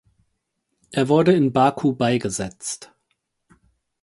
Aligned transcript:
Er 0.89 1.09
wurde 1.09 1.31
in 1.35 1.53
Baku 1.53 1.93
beigesetzt. 1.93 2.91